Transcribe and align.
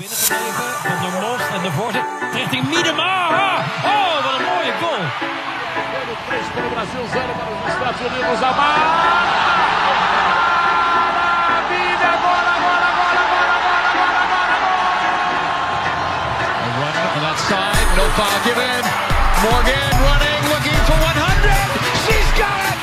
binnengebleven. 0.00 0.68
Van 0.88 0.98
der 1.04 1.14
Most 1.24 1.48
en 1.56 1.62
de 1.66 1.72
voorzet 1.78 2.06
richting 2.38 2.64
Miedema. 2.72 3.12
Ah, 3.44 3.58
oh, 3.92 4.14
wat 4.24 4.34
een 4.38 4.44
mooie 4.50 4.74
goal. 4.82 5.04
3 6.28 6.46
para 6.54 6.66
o 6.68 6.72
Brasil, 6.76 7.04
0 7.12 7.32
para 7.38 7.50
os 7.56 7.60
Estados 7.74 8.00
Unidos. 8.08 8.38
Amar! 8.50 8.78
Vida, 11.70 12.10
bola, 12.26 12.54
bola, 12.66 12.90
bola, 12.98 13.22
bola, 13.32 13.56
bola, 13.64 13.96
bola, 14.04 14.26
bola, 14.32 14.68
A 16.66 16.68
run 16.78 16.96
on 17.16 17.20
that 17.26 17.38
side, 17.48 17.90
no 17.98 18.04
foul 18.16 18.38
given. 18.46 18.84
Morgan 19.44 19.92
running, 20.06 20.42
looking 20.52 20.80
for 20.88 20.98
100. 21.02 21.60
She's 22.04 22.30
got 22.40 22.60
it! 22.70 22.78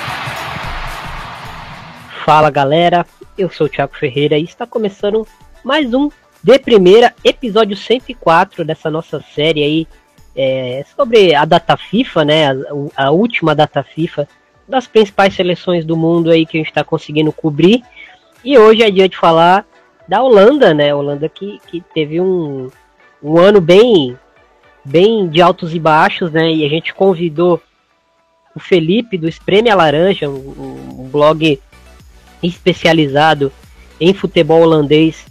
Fala 2.26 2.50
galera, 2.52 3.06
eu 3.38 3.50
sou 3.50 3.68
o 3.68 3.70
Thiago 3.70 3.96
Ferreira 3.96 4.38
e 4.38 4.44
está 4.44 4.66
começando 4.68 5.28
mais 5.64 5.94
um 5.94 6.10
De 6.48 6.58
Primeira, 6.58 7.14
episódio 7.26 7.76
104 7.76 8.64
dessa 8.64 8.90
nossa 8.90 9.22
série 9.36 9.62
aí 9.66 9.88
é, 10.34 10.86
sobre 10.96 11.36
a 11.36 11.44
data 11.44 11.76
FIFA, 11.76 12.24
né? 12.24 12.52
A, 12.96 13.08
a, 13.08 13.12
última 13.12 13.54
data 13.54 13.84
FIFA 13.84 14.26
das 14.66 14.88
principais 14.88 15.36
seleções 15.36 15.84
do 15.84 15.98
mundo 15.98 16.32
aí 16.32 16.46
que 16.46 16.56
a 16.56 16.62
gente 16.62 16.70
está 16.70 16.86
conseguindo 16.86 17.34
cobrir. 17.34 17.84
E 18.46 18.58
hoje 18.58 18.82
é 18.82 18.90
dia 18.90 19.10
de 19.10 19.18
falar 19.18 19.66
da 20.08 20.24
Holanda, 20.24 20.74
né? 20.74 20.96
Holanda 20.96 21.28
que, 21.28 21.60
que 21.68 21.84
teve 21.94 22.22
um, 22.22 22.72
um 23.22 23.38
ano 23.38 23.60
bem, 23.60 24.18
bem 24.86 25.28
de 25.28 25.42
altos 25.42 25.76
e 25.76 25.80
baixos, 25.82 26.32
né? 26.32 26.50
E 26.50 26.66
a 26.66 26.70
gente 26.70 26.94
convidou 26.94 27.62
o 28.56 28.60
Felipe 28.62 29.18
do 29.18 29.28
Espreme 29.28 29.70
a 29.70 29.76
Laranja, 29.76 30.30
um, 30.30 31.02
um 31.02 31.10
blog 31.12 31.60
especializado 32.42 33.52
em 34.00 34.14
futebol 34.14 34.62
holandês, 34.62 35.26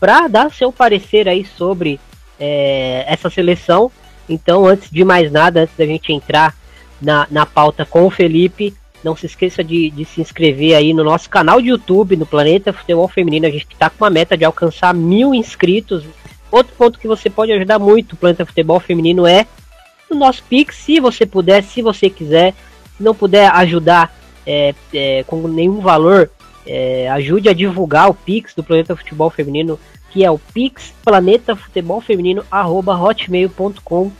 para 0.00 0.26
dar 0.26 0.50
seu 0.50 0.72
parecer 0.72 1.28
aí 1.28 1.44
sobre 1.44 2.00
é, 2.38 3.04
essa 3.06 3.30
seleção 3.30 3.92
então, 4.30 4.64
antes 4.64 4.88
de 4.88 5.04
mais 5.04 5.30
nada, 5.32 5.62
antes 5.62 5.76
da 5.76 5.84
gente 5.84 6.12
entrar 6.12 6.54
na, 7.02 7.26
na 7.30 7.44
pauta 7.44 7.84
com 7.84 8.06
o 8.06 8.10
Felipe, 8.10 8.72
não 9.02 9.16
se 9.16 9.26
esqueça 9.26 9.64
de, 9.64 9.90
de 9.90 10.04
se 10.04 10.20
inscrever 10.20 10.76
aí 10.76 10.94
no 10.94 11.02
nosso 11.02 11.28
canal 11.28 11.60
de 11.60 11.68
YouTube, 11.68 12.16
no 12.16 12.24
Planeta 12.24 12.72
Futebol 12.72 13.08
Feminino. 13.08 13.46
A 13.46 13.50
gente 13.50 13.66
está 13.68 13.90
com 13.90 14.04
uma 14.04 14.10
meta 14.10 14.36
de 14.36 14.44
alcançar 14.44 14.94
mil 14.94 15.34
inscritos. 15.34 16.04
Outro 16.48 16.72
ponto 16.76 16.98
que 16.98 17.08
você 17.08 17.28
pode 17.28 17.50
ajudar 17.50 17.80
muito 17.80 18.12
o 18.12 18.16
Planeta 18.16 18.46
Futebol 18.46 18.78
Feminino 18.78 19.26
é 19.26 19.46
o 20.08 20.14
nosso 20.14 20.44
Pix, 20.44 20.76
se 20.76 21.00
você 21.00 21.26
puder, 21.26 21.64
se 21.64 21.82
você 21.82 22.08
quiser. 22.08 22.54
Se 22.96 23.02
não 23.02 23.14
puder 23.14 23.50
ajudar 23.50 24.14
é, 24.46 24.74
é, 24.94 25.24
com 25.26 25.48
nenhum 25.48 25.80
valor, 25.80 26.30
é, 26.70 27.08
ajude 27.10 27.48
a 27.48 27.52
divulgar 27.52 28.08
o 28.08 28.14
Pix 28.14 28.54
do 28.54 28.62
Planeta 28.62 28.94
Futebol 28.94 29.28
Feminino 29.28 29.78
que 30.10 30.24
é 30.24 30.30
o 30.30 30.38
Pix 30.38 30.92
Planeta 31.04 31.56
Futebol 31.56 32.00
Feminino 32.00 32.44
hotmail.com. 32.50 34.10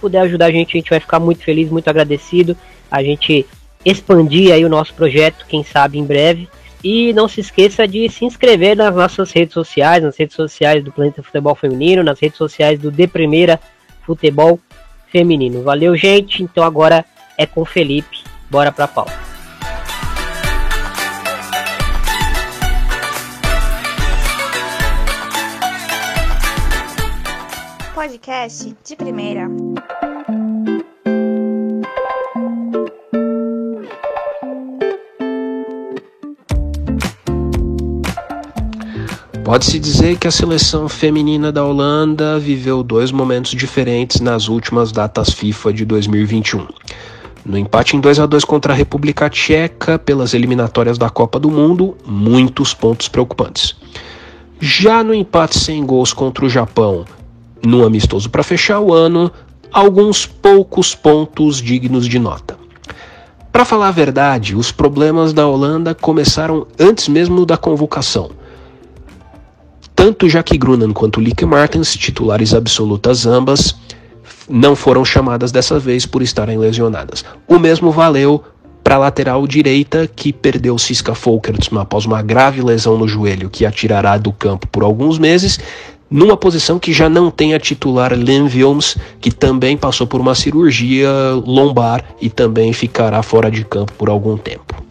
Puder 0.00 0.20
ajudar 0.20 0.46
a 0.46 0.50
gente, 0.50 0.76
a 0.76 0.80
gente 0.80 0.90
vai 0.90 1.00
ficar 1.00 1.20
muito 1.20 1.44
feliz, 1.44 1.68
muito 1.70 1.88
agradecido. 1.88 2.56
A 2.90 3.02
gente 3.02 3.46
expandir 3.84 4.52
aí 4.52 4.64
o 4.64 4.68
nosso 4.68 4.94
projeto, 4.94 5.44
quem 5.46 5.62
sabe 5.62 5.98
em 5.98 6.04
breve. 6.04 6.48
E 6.82 7.12
não 7.12 7.28
se 7.28 7.40
esqueça 7.40 7.86
de 7.86 8.08
se 8.08 8.24
inscrever 8.24 8.74
nas 8.74 8.94
nossas 8.94 9.30
redes 9.32 9.52
sociais, 9.52 10.02
nas 10.02 10.16
redes 10.16 10.34
sociais 10.34 10.82
do 10.82 10.90
Planeta 10.90 11.22
Futebol 11.22 11.54
Feminino, 11.54 12.02
nas 12.02 12.18
redes 12.18 12.38
sociais 12.38 12.78
do 12.78 12.90
De 12.90 13.06
Primeira 13.06 13.60
Futebol 14.06 14.58
Feminino. 15.08 15.62
Valeu, 15.62 15.94
gente. 15.94 16.42
Então 16.42 16.64
agora 16.64 17.04
é 17.36 17.44
com 17.44 17.60
o 17.60 17.66
Felipe. 17.66 18.24
Bora 18.48 18.72
pra 18.72 18.88
pauta. 18.88 19.29
Podcast 28.10 28.76
de 28.84 28.96
primeira. 28.96 29.48
Pode-se 39.44 39.78
dizer 39.78 40.18
que 40.18 40.26
a 40.26 40.30
seleção 40.32 40.88
feminina 40.88 41.52
da 41.52 41.64
Holanda 41.64 42.36
viveu 42.40 42.82
dois 42.82 43.12
momentos 43.12 43.52
diferentes 43.52 44.20
nas 44.20 44.48
últimas 44.48 44.90
datas 44.90 45.30
FIFA 45.30 45.72
de 45.72 45.84
2021. 45.84 46.66
No 47.46 47.56
empate 47.56 47.96
em 47.96 48.00
2 48.00 48.18
a 48.18 48.26
2 48.26 48.44
contra 48.44 48.72
a 48.72 48.76
República 48.76 49.30
Tcheca 49.30 50.00
pelas 50.00 50.34
eliminatórias 50.34 50.98
da 50.98 51.08
Copa 51.08 51.38
do 51.38 51.48
Mundo, 51.48 51.96
muitos 52.04 52.74
pontos 52.74 53.06
preocupantes. 53.06 53.76
Já 54.58 55.04
no 55.04 55.14
empate 55.14 55.56
sem 55.56 55.86
gols 55.86 56.12
contra 56.12 56.44
o 56.44 56.48
Japão 56.48 57.04
no 57.64 57.84
amistoso 57.84 58.30
para 58.30 58.42
fechar 58.42 58.80
o 58.80 58.92
ano, 58.92 59.30
alguns 59.72 60.26
poucos 60.26 60.94
pontos 60.94 61.60
dignos 61.60 62.06
de 62.06 62.18
nota. 62.18 62.58
Para 63.52 63.64
falar 63.64 63.88
a 63.88 63.92
verdade, 63.92 64.54
os 64.54 64.70
problemas 64.70 65.32
da 65.32 65.46
Holanda 65.46 65.94
começaram 65.94 66.66
antes 66.78 67.08
mesmo 67.08 67.44
da 67.44 67.56
convocação. 67.56 68.30
Tanto 69.94 70.28
Jackie 70.28 70.56
Grunan 70.56 70.92
quanto 70.92 71.20
Lieke 71.20 71.44
Martens, 71.44 71.94
titulares 71.94 72.54
absolutas 72.54 73.26
ambas, 73.26 73.76
não 74.48 74.74
foram 74.74 75.04
chamadas 75.04 75.52
dessa 75.52 75.78
vez 75.78 76.06
por 76.06 76.22
estarem 76.22 76.58
lesionadas. 76.58 77.24
O 77.46 77.58
mesmo 77.58 77.90
valeu 77.90 78.42
para 78.82 78.94
a 78.94 78.98
lateral 78.98 79.46
direita, 79.46 80.08
que 80.08 80.32
perdeu 80.32 80.78
Siska 80.78 81.14
Folkersson 81.14 81.78
após 81.78 82.06
uma 82.06 82.22
grave 82.22 82.62
lesão 82.62 82.96
no 82.96 83.06
joelho 83.06 83.50
que 83.50 83.66
a 83.66 83.70
tirará 83.70 84.16
do 84.16 84.32
campo 84.32 84.66
por 84.68 84.82
alguns 84.82 85.18
meses, 85.18 85.60
numa 86.10 86.36
posição 86.36 86.78
que 86.78 86.92
já 86.92 87.08
não 87.08 87.30
tem 87.30 87.54
a 87.54 87.60
titular 87.60 88.12
Len 88.12 88.48
que 89.20 89.30
também 89.30 89.76
passou 89.76 90.06
por 90.06 90.20
uma 90.20 90.34
cirurgia 90.34 91.08
lombar 91.46 92.04
e 92.20 92.28
também 92.28 92.72
ficará 92.72 93.22
fora 93.22 93.50
de 93.50 93.64
campo 93.64 93.92
por 93.92 94.08
algum 94.08 94.36
tempo. 94.36 94.82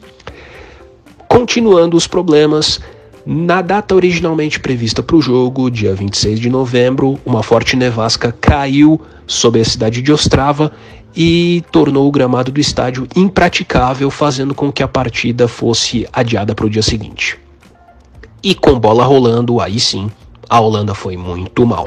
Continuando 1.28 1.98
os 1.98 2.08
problemas, 2.08 2.80
na 3.26 3.62
data 3.62 3.94
originalmente 3.94 4.60
prevista 4.60 5.04
para 5.04 5.16
o 5.16 5.22
jogo, 5.22 5.70
dia 5.70 5.94
26 5.94 6.40
de 6.40 6.50
novembro, 6.50 7.20
uma 7.26 7.44
forte 7.44 7.76
nevasca 7.76 8.32
caiu 8.32 9.00
sobre 9.28 9.62
a 9.62 9.66
cidade 9.66 10.02
de 10.02 10.12
Ostrava 10.12 10.72
e 11.16 11.64
tornou 11.72 12.08
o 12.08 12.12
gramado 12.12 12.52
do 12.52 12.60
estádio 12.60 13.08
impraticável, 13.16 14.10
fazendo 14.10 14.56
com 14.56 14.72
que 14.72 14.82
a 14.82 14.88
partida 14.88 15.48
fosse 15.48 16.08
adiada 16.14 16.56
para 16.56 16.66
o 16.66 16.70
dia 16.70 16.82
seguinte. 16.82 17.38
E 18.42 18.56
com 18.56 18.80
bola 18.80 19.04
rolando, 19.04 19.60
aí 19.60 19.80
sim, 19.80 20.10
a 20.50 20.60
Holanda 20.60 20.96
foi 20.96 21.16
muito 21.16 21.66
mal. 21.66 21.86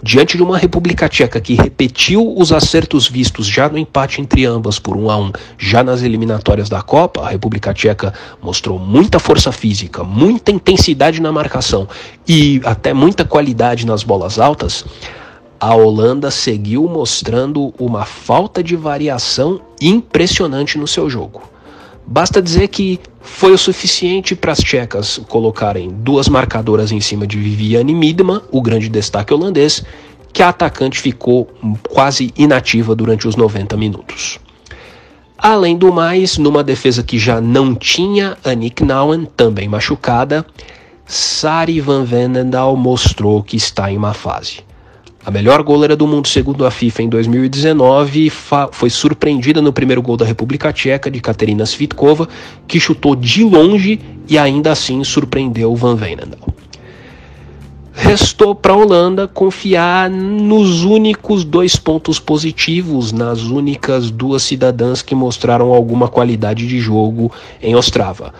Diante 0.00 0.36
de 0.36 0.42
uma 0.42 0.58
República 0.58 1.08
Tcheca 1.08 1.40
que 1.40 1.54
repetiu 1.54 2.34
os 2.36 2.52
acertos 2.52 3.08
vistos 3.08 3.46
já 3.46 3.68
no 3.68 3.76
empate 3.76 4.20
entre 4.20 4.44
ambas 4.44 4.78
por 4.78 4.96
1 4.96 5.10
a 5.10 5.16
1, 5.16 5.32
já 5.58 5.82
nas 5.82 6.02
eliminatórias 6.02 6.68
da 6.68 6.82
Copa, 6.82 7.22
a 7.22 7.28
República 7.28 7.74
Tcheca 7.74 8.14
mostrou 8.40 8.78
muita 8.78 9.18
força 9.18 9.50
física, 9.50 10.04
muita 10.04 10.52
intensidade 10.52 11.20
na 11.20 11.32
marcação 11.32 11.88
e 12.26 12.60
até 12.64 12.92
muita 12.92 13.24
qualidade 13.24 13.84
nas 13.84 14.04
bolas 14.04 14.38
altas. 14.38 14.84
A 15.58 15.74
Holanda 15.74 16.30
seguiu 16.30 16.88
mostrando 16.88 17.74
uma 17.76 18.04
falta 18.04 18.62
de 18.62 18.76
variação 18.76 19.60
impressionante 19.80 20.78
no 20.78 20.86
seu 20.86 21.10
jogo. 21.10 21.42
Basta 22.10 22.40
dizer 22.40 22.68
que 22.68 22.98
foi 23.20 23.52
o 23.52 23.58
suficiente 23.58 24.34
para 24.34 24.52
as 24.52 24.60
tchecas 24.60 25.20
colocarem 25.28 25.90
duas 25.90 26.26
marcadoras 26.26 26.90
em 26.90 27.02
cima 27.02 27.26
de 27.26 27.36
Viviane 27.36 27.94
Miedema, 27.94 28.42
o 28.50 28.62
grande 28.62 28.88
destaque 28.88 29.34
holandês, 29.34 29.84
que 30.32 30.42
a 30.42 30.48
atacante 30.48 30.98
ficou 30.98 31.46
quase 31.90 32.32
inativa 32.34 32.94
durante 32.94 33.28
os 33.28 33.36
90 33.36 33.76
minutos. 33.76 34.38
Além 35.36 35.76
do 35.76 35.92
mais, 35.92 36.38
numa 36.38 36.64
defesa 36.64 37.02
que 37.02 37.18
já 37.18 37.42
não 37.42 37.74
tinha 37.74 38.38
Nick 38.56 38.82
Nouwen, 38.82 39.26
também 39.36 39.68
machucada, 39.68 40.46
Sari 41.04 41.78
Van 41.78 42.04
Venendal 42.04 42.74
mostrou 42.74 43.42
que 43.42 43.58
está 43.58 43.92
em 43.92 43.98
uma 43.98 44.14
fase. 44.14 44.60
A 45.28 45.30
melhor 45.30 45.62
goleira 45.62 45.94
do 45.94 46.06
mundo 46.06 46.26
segundo 46.26 46.64
a 46.64 46.70
FIFA 46.70 47.02
em 47.02 47.08
2019 47.10 48.32
foi 48.72 48.88
surpreendida 48.88 49.60
no 49.60 49.74
primeiro 49.74 50.00
gol 50.00 50.16
da 50.16 50.24
República 50.24 50.72
Tcheca 50.72 51.10
de 51.10 51.20
Katerina 51.20 51.64
Svitkova, 51.64 52.26
que 52.66 52.80
chutou 52.80 53.14
de 53.14 53.44
longe 53.44 54.00
e 54.26 54.38
ainda 54.38 54.72
assim 54.72 55.04
surpreendeu 55.04 55.76
Van 55.76 55.96
Veenendaal. 55.96 56.48
Restou 57.92 58.54
para 58.54 58.72
a 58.72 58.76
Holanda 58.76 59.28
confiar 59.28 60.08
nos 60.08 60.84
únicos 60.84 61.44
dois 61.44 61.76
pontos 61.76 62.18
positivos, 62.18 63.12
nas 63.12 63.42
únicas 63.42 64.10
duas 64.10 64.42
cidadãs 64.42 65.02
que 65.02 65.14
mostraram 65.14 65.74
alguma 65.74 66.08
qualidade 66.08 66.66
de 66.66 66.80
jogo 66.80 67.30
em 67.62 67.76
Ostrava. 67.76 68.32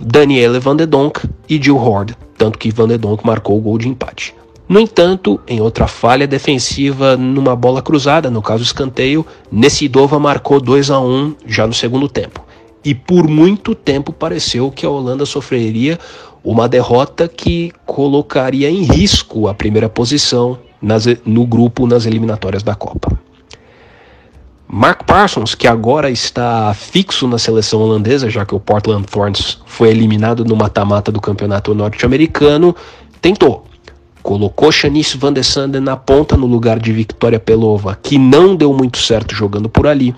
Daniele 0.00 0.58
Van 0.58 0.74
de 0.74 0.84
Donk 0.84 1.20
e 1.48 1.62
Jill 1.62 1.76
Hord, 1.76 2.16
tanto 2.36 2.58
que 2.58 2.72
Van 2.72 2.88
de 2.88 2.98
Donk 2.98 3.24
marcou 3.24 3.56
o 3.56 3.60
gol 3.60 3.78
de 3.78 3.88
empate. 3.88 4.34
No 4.68 4.78
entanto, 4.78 5.40
em 5.48 5.62
outra 5.62 5.86
falha 5.86 6.26
defensiva 6.26 7.16
numa 7.16 7.56
bola 7.56 7.80
cruzada, 7.80 8.30
no 8.30 8.42
caso 8.42 8.62
escanteio, 8.62 9.24
Nessidova 9.50 10.18
marcou 10.18 10.60
2 10.60 10.90
a 10.90 11.00
1 11.00 11.36
já 11.46 11.66
no 11.66 11.72
segundo 11.72 12.06
tempo. 12.06 12.44
E 12.84 12.94
por 12.94 13.26
muito 13.26 13.74
tempo 13.74 14.12
pareceu 14.12 14.70
que 14.70 14.84
a 14.84 14.90
Holanda 14.90 15.24
sofreria 15.24 15.98
uma 16.44 16.68
derrota 16.68 17.26
que 17.26 17.72
colocaria 17.86 18.70
em 18.70 18.82
risco 18.82 19.48
a 19.48 19.54
primeira 19.54 19.88
posição 19.88 20.58
nas, 20.80 21.06
no 21.24 21.46
grupo 21.46 21.86
nas 21.86 22.04
eliminatórias 22.04 22.62
da 22.62 22.74
Copa. 22.74 23.18
Mark 24.70 25.04
Parsons, 25.04 25.54
que 25.54 25.66
agora 25.66 26.10
está 26.10 26.74
fixo 26.74 27.26
na 27.26 27.38
seleção 27.38 27.80
holandesa, 27.80 28.28
já 28.28 28.44
que 28.44 28.54
o 28.54 28.60
Portland 28.60 29.06
Thorns 29.06 29.58
foi 29.64 29.88
eliminado 29.88 30.44
no 30.44 30.54
mata-mata 30.54 31.10
do 31.10 31.22
campeonato 31.22 31.74
norte-americano, 31.74 32.76
tentou. 33.22 33.67
Colocou 34.28 34.70
Shanice 34.70 35.16
Van 35.16 35.32
de 35.32 35.42
Sanden 35.42 35.80
na 35.80 35.96
ponta 35.96 36.36
no 36.36 36.44
lugar 36.44 36.78
de 36.78 36.92
Victoria 36.92 37.40
Pelova, 37.40 37.98
que 38.02 38.18
não 38.18 38.54
deu 38.54 38.74
muito 38.74 38.98
certo 38.98 39.34
jogando 39.34 39.70
por 39.70 39.86
ali. 39.86 40.14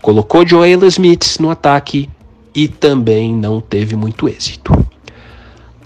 Colocou 0.00 0.46
Joel 0.46 0.86
Smith 0.86 1.36
no 1.38 1.50
ataque 1.50 2.08
e 2.54 2.66
também 2.66 3.30
não 3.30 3.60
teve 3.60 3.94
muito 3.94 4.26
êxito. 4.26 4.72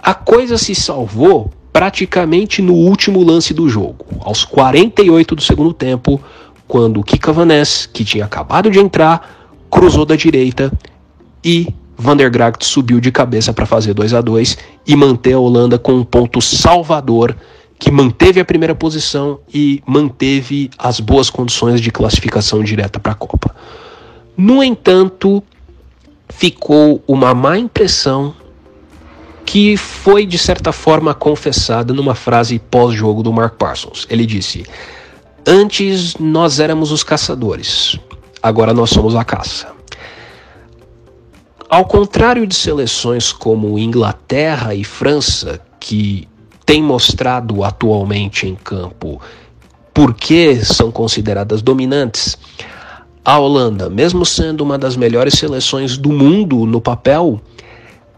A 0.00 0.14
coisa 0.14 0.56
se 0.56 0.76
salvou 0.76 1.50
praticamente 1.72 2.62
no 2.62 2.72
último 2.72 3.20
lance 3.24 3.52
do 3.52 3.68
jogo, 3.68 4.06
aos 4.20 4.44
48 4.44 5.34
do 5.34 5.42
segundo 5.42 5.72
tempo, 5.72 6.20
quando 6.68 7.02
Kika 7.02 7.32
Vaness, 7.32 7.84
que 7.84 8.04
tinha 8.04 8.26
acabado 8.26 8.70
de 8.70 8.78
entrar, 8.78 9.48
cruzou 9.68 10.06
da 10.06 10.14
direita 10.14 10.72
e 11.42 11.74
Van 11.98 12.16
der 12.16 12.30
Gracht 12.30 12.64
subiu 12.64 13.00
de 13.00 13.10
cabeça 13.10 13.52
para 13.52 13.66
fazer 13.66 13.92
2 13.92 14.14
a 14.14 14.20
2 14.20 14.56
e 14.86 14.94
manter 14.94 15.32
a 15.32 15.40
Holanda 15.40 15.80
com 15.80 15.94
um 15.94 16.04
ponto 16.04 16.40
salvador 16.40 17.34
que 17.78 17.90
manteve 17.90 18.40
a 18.40 18.44
primeira 18.44 18.74
posição 18.74 19.40
e 19.52 19.82
manteve 19.86 20.70
as 20.78 20.98
boas 20.98 21.28
condições 21.28 21.80
de 21.80 21.90
classificação 21.90 22.62
direta 22.62 22.98
para 22.98 23.12
a 23.12 23.14
Copa. 23.14 23.54
No 24.36 24.62
entanto, 24.62 25.42
ficou 26.28 27.02
uma 27.06 27.34
má 27.34 27.58
impressão 27.58 28.34
que 29.44 29.76
foi 29.76 30.26
de 30.26 30.38
certa 30.38 30.72
forma 30.72 31.14
confessada 31.14 31.94
numa 31.94 32.14
frase 32.14 32.58
pós-jogo 32.58 33.22
do 33.22 33.32
Mark 33.32 33.54
Parsons. 33.54 34.06
Ele 34.10 34.26
disse: 34.26 34.66
Antes 35.46 36.16
nós 36.16 36.58
éramos 36.58 36.90
os 36.90 37.04
caçadores, 37.04 37.98
agora 38.42 38.74
nós 38.74 38.90
somos 38.90 39.14
a 39.14 39.24
caça. 39.24 39.74
Ao 41.68 41.84
contrário 41.84 42.46
de 42.46 42.54
seleções 42.54 43.32
como 43.32 43.78
Inglaterra 43.78 44.74
e 44.74 44.84
França, 44.84 45.60
que 45.80 46.28
têm 46.66 46.82
mostrado 46.82 47.62
atualmente 47.62 48.46
em 48.46 48.56
campo 48.56 49.20
por 49.94 50.12
que 50.12 50.56
são 50.62 50.90
consideradas 50.90 51.62
dominantes, 51.62 52.36
a 53.24 53.38
Holanda, 53.38 53.88
mesmo 53.88 54.26
sendo 54.26 54.62
uma 54.62 54.76
das 54.76 54.94
melhores 54.94 55.34
seleções 55.34 55.96
do 55.96 56.12
mundo 56.12 56.66
no 56.66 56.80
papel, 56.80 57.40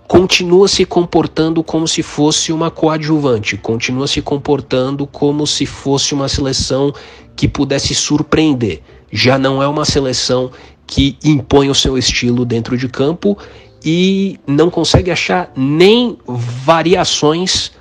continua 0.08 0.66
se 0.66 0.84
comportando 0.84 1.62
como 1.62 1.86
se 1.86 2.02
fosse 2.02 2.52
uma 2.52 2.70
coadjuvante, 2.70 3.56
continua 3.56 4.06
se 4.06 4.20
comportando 4.20 5.06
como 5.06 5.46
se 5.46 5.66
fosse 5.66 6.14
uma 6.14 6.28
seleção 6.28 6.92
que 7.36 7.46
pudesse 7.46 7.94
surpreender. 7.94 8.82
Já 9.12 9.38
não 9.38 9.62
é 9.62 9.68
uma 9.68 9.84
seleção 9.84 10.50
que 10.86 11.16
impõe 11.22 11.70
o 11.70 11.74
seu 11.74 11.96
estilo 11.96 12.44
dentro 12.44 12.76
de 12.76 12.88
campo 12.88 13.38
e 13.84 14.40
não 14.46 14.68
consegue 14.68 15.10
achar 15.10 15.52
nem 15.54 16.18
variações 16.26 17.77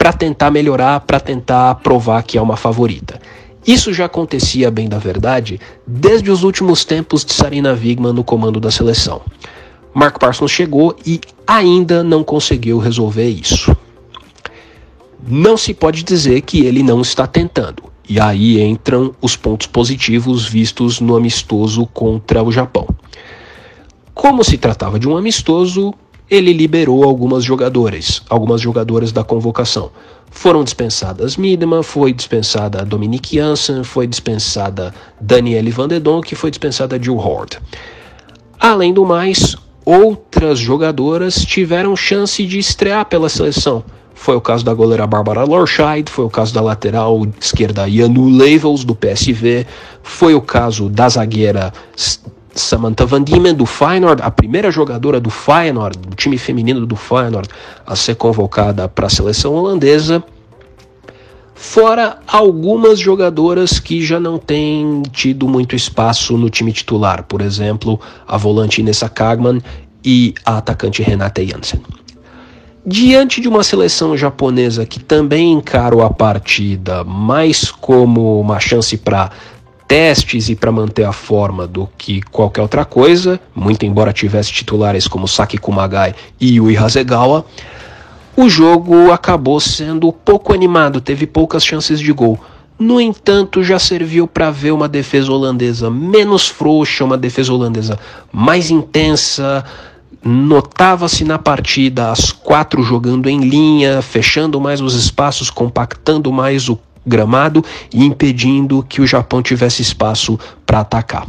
para 0.00 0.14
tentar 0.14 0.50
melhorar, 0.50 1.00
para 1.00 1.20
tentar 1.20 1.74
provar 1.74 2.22
que 2.22 2.38
é 2.38 2.40
uma 2.40 2.56
favorita. 2.56 3.20
Isso 3.66 3.92
já 3.92 4.06
acontecia, 4.06 4.70
bem 4.70 4.88
da 4.88 4.96
verdade, 4.96 5.60
desde 5.86 6.30
os 6.30 6.42
últimos 6.42 6.86
tempos 6.86 7.22
de 7.22 7.34
Sarina 7.34 7.74
Wigman 7.74 8.14
no 8.14 8.24
comando 8.24 8.58
da 8.58 8.70
seleção. 8.70 9.20
Mark 9.92 10.18
Parsons 10.18 10.50
chegou 10.50 10.96
e 11.04 11.20
ainda 11.46 12.02
não 12.02 12.24
conseguiu 12.24 12.78
resolver 12.78 13.28
isso. 13.28 13.76
Não 15.28 15.58
se 15.58 15.74
pode 15.74 16.02
dizer 16.02 16.40
que 16.40 16.64
ele 16.64 16.82
não 16.82 17.02
está 17.02 17.26
tentando. 17.26 17.82
E 18.08 18.18
aí 18.18 18.58
entram 18.58 19.14
os 19.20 19.36
pontos 19.36 19.66
positivos 19.66 20.46
vistos 20.46 20.98
no 20.98 21.14
amistoso 21.14 21.84
contra 21.92 22.42
o 22.42 22.50
Japão. 22.50 22.88
Como 24.14 24.42
se 24.42 24.56
tratava 24.56 24.98
de 24.98 25.06
um 25.06 25.14
amistoso, 25.14 25.92
ele 26.30 26.52
liberou 26.52 27.02
algumas 27.02 27.42
jogadoras, 27.42 28.22
algumas 28.28 28.60
jogadoras 28.60 29.10
da 29.10 29.24
convocação. 29.24 29.90
Foram 30.30 30.62
dispensadas 30.62 31.36
Midman, 31.36 31.82
foi 31.82 32.12
dispensada 32.12 32.84
Dominique 32.84 33.34
Janssen, 33.34 33.82
foi 33.82 34.06
dispensada 34.06 34.94
Daniele 35.20 35.72
Van 35.72 35.88
de 35.88 35.98
Donk, 35.98 36.32
foi 36.36 36.50
dispensada 36.50 37.02
Jill 37.02 37.18
Hort. 37.18 37.58
Além 38.58 38.94
do 38.94 39.04
mais, 39.04 39.56
outras 39.84 40.58
jogadoras 40.58 41.44
tiveram 41.44 41.96
chance 41.96 42.46
de 42.46 42.58
estrear 42.58 43.06
pela 43.06 43.28
seleção. 43.28 43.82
Foi 44.14 44.36
o 44.36 44.40
caso 44.40 44.64
da 44.64 44.74
goleira 44.74 45.06
Bárbara 45.06 45.44
Lorscheid, 45.44 46.08
foi 46.10 46.26
o 46.26 46.30
caso 46.30 46.54
da 46.54 46.60
lateral 46.60 47.26
esquerda 47.40 47.88
Yanu 47.88 48.28
Levels, 48.28 48.84
do 48.84 48.94
PSV, 48.94 49.66
foi 50.02 50.34
o 50.34 50.42
caso 50.42 50.88
da 50.88 51.08
zagueira 51.08 51.72
Samantha 52.54 53.06
Van 53.06 53.22
Diemen, 53.22 53.54
do 53.54 53.66
Feyenoord, 53.66 54.22
a 54.22 54.30
primeira 54.30 54.70
jogadora 54.70 55.20
do 55.20 55.30
Feyenoord, 55.30 55.98
do 55.98 56.16
time 56.16 56.36
feminino 56.36 56.86
do 56.86 56.96
Feyenoord, 56.96 57.48
a 57.86 57.94
ser 57.96 58.16
convocada 58.16 58.88
para 58.88 59.06
a 59.06 59.10
seleção 59.10 59.54
holandesa. 59.54 60.22
Fora 61.54 62.18
algumas 62.26 62.98
jogadoras 62.98 63.78
que 63.78 64.02
já 64.02 64.18
não 64.18 64.38
têm 64.38 65.02
tido 65.12 65.46
muito 65.46 65.76
espaço 65.76 66.36
no 66.38 66.48
time 66.48 66.72
titular, 66.72 67.24
por 67.24 67.42
exemplo, 67.42 68.00
a 68.26 68.36
volante 68.36 68.80
Inessa 68.80 69.08
Kagman 69.08 69.60
e 70.02 70.34
a 70.44 70.56
atacante 70.56 71.02
Renate 71.02 71.46
Jansen. 71.46 71.80
Diante 72.84 73.42
de 73.42 73.48
uma 73.48 73.62
seleção 73.62 74.16
japonesa 74.16 74.86
que 74.86 74.98
também 74.98 75.52
encarou 75.52 76.02
a 76.02 76.08
partida 76.08 77.04
mais 77.04 77.70
como 77.70 78.40
uma 78.40 78.58
chance 78.58 78.96
para 78.96 79.30
testes 79.90 80.48
e 80.48 80.54
para 80.54 80.70
manter 80.70 81.02
a 81.02 81.10
forma 81.10 81.66
do 81.66 81.88
que 81.98 82.22
qualquer 82.22 82.62
outra 82.62 82.84
coisa, 82.84 83.40
muito 83.52 83.84
embora 83.84 84.12
tivesse 84.12 84.52
titulares 84.52 85.08
como 85.08 85.26
Saki 85.26 85.58
Kumagai 85.58 86.14
e 86.40 86.58
Yui 86.58 86.76
Hasegawa, 86.76 87.44
o 88.36 88.48
jogo 88.48 89.10
acabou 89.10 89.58
sendo 89.58 90.12
pouco 90.12 90.52
animado, 90.52 91.00
teve 91.00 91.26
poucas 91.26 91.64
chances 91.64 91.98
de 91.98 92.12
gol. 92.12 92.38
No 92.78 93.00
entanto, 93.00 93.64
já 93.64 93.80
serviu 93.80 94.28
para 94.28 94.48
ver 94.48 94.70
uma 94.70 94.88
defesa 94.88 95.32
holandesa 95.32 95.90
menos 95.90 96.46
frouxa, 96.46 97.04
uma 97.04 97.18
defesa 97.18 97.52
holandesa 97.52 97.98
mais 98.30 98.70
intensa. 98.70 99.64
Notava-se 100.22 101.24
na 101.24 101.36
partida 101.36 102.12
as 102.12 102.30
quatro 102.30 102.80
jogando 102.84 103.28
em 103.28 103.40
linha, 103.40 104.00
fechando 104.00 104.60
mais 104.60 104.80
os 104.80 104.94
espaços, 104.94 105.50
compactando 105.50 106.32
mais 106.32 106.68
o 106.68 106.78
gramado 107.06 107.64
e 107.92 108.04
impedindo 108.04 108.84
que 108.88 109.00
o 109.00 109.06
Japão 109.06 109.42
tivesse 109.42 109.82
espaço 109.82 110.38
para 110.66 110.80
atacar. 110.80 111.26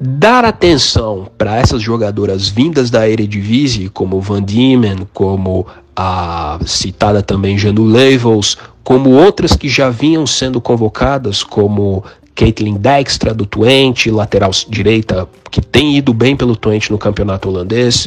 Dar 0.00 0.44
atenção 0.44 1.28
para 1.36 1.56
essas 1.56 1.82
jogadoras 1.82 2.48
vindas 2.48 2.88
da 2.88 3.08
Eredivisie, 3.08 3.88
como 3.88 4.20
Van 4.20 4.42
Diemen, 4.42 5.08
como 5.12 5.66
a 5.96 6.60
citada 6.64 7.20
também 7.20 7.58
Janu 7.58 7.84
Levels, 7.84 8.56
como 8.84 9.10
outras 9.10 9.56
que 9.56 9.68
já 9.68 9.90
vinham 9.90 10.24
sendo 10.24 10.60
convocadas, 10.60 11.42
como 11.42 12.04
Caitlin 12.38 12.76
Dijkstra 12.76 13.34
do 13.34 13.44
Twente, 13.44 14.08
lateral 14.08 14.52
direita, 14.68 15.28
que 15.50 15.60
tem 15.60 15.96
ido 15.96 16.14
bem 16.14 16.36
pelo 16.36 16.54
Twente 16.54 16.92
no 16.92 16.96
campeonato 16.96 17.48
holandês, 17.48 18.06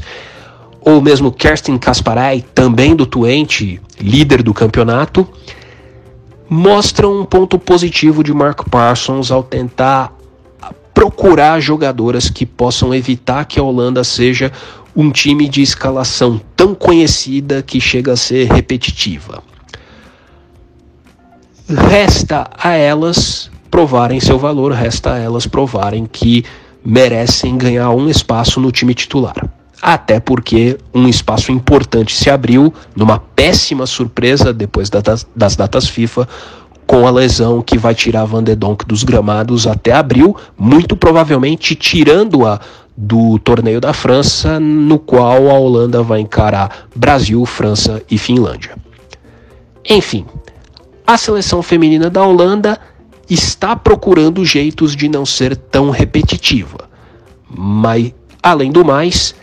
ou 0.79 1.01
mesmo 1.01 1.33
Kerstin 1.33 1.77
Kasparay, 1.77 2.41
também 2.55 2.95
do 2.95 3.05
Twente, 3.05 3.81
líder 3.99 4.41
do 4.41 4.53
campeonato, 4.53 5.27
mostram 6.53 7.21
um 7.21 7.23
ponto 7.23 7.57
positivo 7.57 8.21
de 8.21 8.33
Mark 8.33 8.67
Parsons 8.69 9.31
ao 9.31 9.41
tentar 9.41 10.13
procurar 10.93 11.61
jogadoras 11.61 12.29
que 12.29 12.45
possam 12.45 12.93
evitar 12.93 13.45
que 13.45 13.57
a 13.57 13.63
Holanda 13.63 14.03
seja 14.03 14.51
um 14.93 15.09
time 15.09 15.47
de 15.47 15.61
escalação 15.61 16.41
tão 16.53 16.75
conhecida 16.75 17.63
que 17.63 17.79
chega 17.79 18.11
a 18.11 18.17
ser 18.17 18.51
repetitiva. 18.51 19.41
Resta 21.69 22.49
a 22.61 22.73
elas 22.73 23.49
provarem 23.69 24.19
seu 24.19 24.37
valor, 24.37 24.73
resta 24.73 25.13
a 25.13 25.17
elas 25.17 25.47
provarem 25.47 26.05
que 26.05 26.43
merecem 26.83 27.57
ganhar 27.57 27.91
um 27.91 28.09
espaço 28.09 28.59
no 28.59 28.73
time 28.73 28.93
titular. 28.93 29.49
Até 29.81 30.19
porque 30.19 30.77
um 30.93 31.07
espaço 31.07 31.51
importante 31.51 32.15
se 32.15 32.29
abriu 32.29 32.71
numa 32.95 33.17
péssima 33.17 33.87
surpresa 33.87 34.53
depois 34.53 34.89
das 34.89 35.55
datas 35.55 35.87
FIFA 35.87 36.27
com 36.85 37.07
a 37.07 37.09
lesão 37.09 37.61
que 37.61 37.77
vai 37.77 37.95
tirar 37.95 38.25
Van 38.25 38.43
de 38.43 38.53
Donk 38.53 38.85
dos 38.85 39.03
gramados 39.03 39.65
até 39.65 39.93
abril, 39.93 40.35
muito 40.57 40.95
provavelmente 40.95 41.73
tirando-a 41.73 42.59
do 42.95 43.39
torneio 43.39 43.79
da 43.79 43.93
França, 43.93 44.59
no 44.59 44.99
qual 44.99 45.49
a 45.49 45.53
Holanda 45.53 46.03
vai 46.03 46.19
encarar 46.19 46.87
Brasil, 46.93 47.45
França 47.45 48.03
e 48.11 48.17
Finlândia. 48.17 48.75
Enfim, 49.89 50.25
a 51.07 51.17
seleção 51.17 51.63
feminina 51.63 52.09
da 52.09 52.23
Holanda 52.23 52.77
está 53.29 53.75
procurando 53.75 54.45
jeitos 54.45 54.95
de 54.95 55.07
não 55.07 55.25
ser 55.25 55.55
tão 55.55 55.89
repetitiva. 55.89 56.89
Mas, 57.49 58.13
além 58.43 58.71
do 58.71 58.83
mais, 58.83 59.33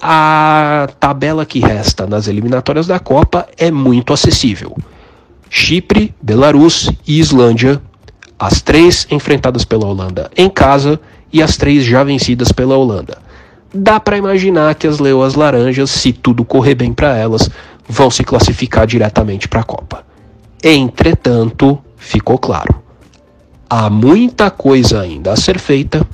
a 0.00 0.88
tabela 0.98 1.44
que 1.44 1.60
resta 1.60 2.06
nas 2.06 2.26
eliminatórias 2.26 2.86
da 2.86 2.98
Copa 2.98 3.46
é 3.56 3.70
muito 3.70 4.12
acessível. 4.12 4.76
Chipre, 5.48 6.14
Belarus 6.22 6.90
e 7.06 7.18
Islândia, 7.18 7.80
as 8.38 8.62
três 8.62 9.06
enfrentadas 9.10 9.64
pela 9.64 9.86
Holanda 9.86 10.30
em 10.36 10.48
casa 10.48 10.98
e 11.32 11.42
as 11.42 11.56
três 11.56 11.84
já 11.84 12.02
vencidas 12.02 12.50
pela 12.52 12.76
Holanda. 12.76 13.18
Dá 13.72 14.00
para 14.00 14.16
imaginar 14.16 14.74
que 14.74 14.86
as 14.86 14.98
leoas 14.98 15.34
laranjas, 15.34 15.90
se 15.90 16.12
tudo 16.12 16.44
correr 16.44 16.74
bem 16.74 16.92
para 16.92 17.16
elas, 17.16 17.50
vão 17.88 18.10
se 18.10 18.24
classificar 18.24 18.86
diretamente 18.86 19.48
para 19.48 19.60
a 19.60 19.64
Copa. 19.64 20.04
Entretanto, 20.62 21.78
ficou 21.96 22.38
claro, 22.38 22.82
há 23.68 23.88
muita 23.90 24.50
coisa 24.50 25.00
ainda 25.00 25.32
a 25.32 25.36
ser 25.36 25.58
feita 25.58 26.06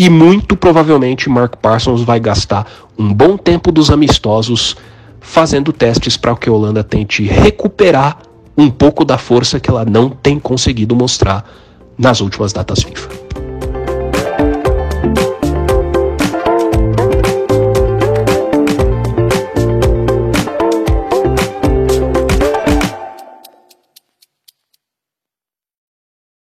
e 0.00 0.08
muito 0.08 0.56
provavelmente 0.56 1.28
Mark 1.28 1.56
Parsons 1.56 2.02
vai 2.02 2.18
gastar 2.18 2.66
um 2.98 3.12
bom 3.12 3.36
tempo 3.36 3.70
dos 3.70 3.90
amistosos 3.90 4.74
fazendo 5.20 5.74
testes 5.74 6.16
para 6.16 6.34
que 6.36 6.48
a 6.48 6.52
Holanda 6.52 6.82
tente 6.82 7.24
recuperar 7.24 8.16
um 8.56 8.70
pouco 8.70 9.04
da 9.04 9.18
força 9.18 9.60
que 9.60 9.68
ela 9.68 9.84
não 9.84 10.08
tem 10.08 10.38
conseguido 10.38 10.96
mostrar 10.96 11.44
nas 11.98 12.22
últimas 12.22 12.50
datas 12.50 12.82
FIFA. 12.82 13.49